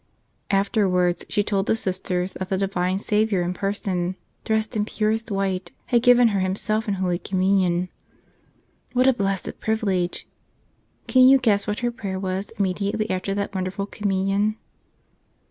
Afterwards 0.49 1.23
she 1.29 1.43
told 1.43 1.67
the 1.67 1.75
Sisters 1.75 2.33
that 2.33 2.49
the 2.49 2.57
Divine 2.57 2.97
Savior 2.97 3.43
in 3.43 3.53
person, 3.53 4.15
dressed 4.43 4.75
in 4.75 4.83
purest 4.83 5.29
white, 5.29 5.71
had 5.85 6.01
given 6.01 6.29
her 6.29 6.39
Himself 6.39 6.87
in 6.87 6.95
Holy 6.95 7.19
Com¬ 7.19 7.37
munion. 7.37 7.87
What 8.93 9.05
a 9.05 9.13
blessed 9.13 9.59
privilege! 9.59 10.27
Can 11.05 11.27
you 11.27 11.37
guess 11.37 11.67
what 11.67 11.81
her 11.81 11.91
prayer 11.91 12.19
was 12.19 12.49
immediately 12.57 13.11
after 13.11 13.35
that 13.35 13.51
wonder¬ 13.51 13.71
ful 13.71 13.85
Communion? 13.85 14.55